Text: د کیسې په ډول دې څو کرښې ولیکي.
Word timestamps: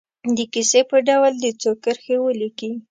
د 0.35 0.37
کیسې 0.53 0.81
په 0.89 0.97
ډول 1.07 1.33
دې 1.41 1.51
څو 1.61 1.71
کرښې 1.83 2.15
ولیکي. 2.21 2.71